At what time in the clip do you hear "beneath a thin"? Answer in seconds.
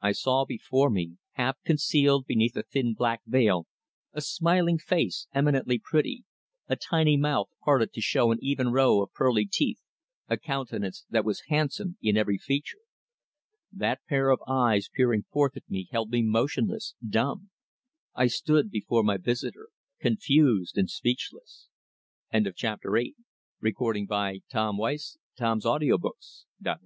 2.28-2.94